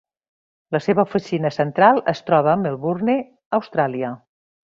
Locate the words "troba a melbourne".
2.31-3.19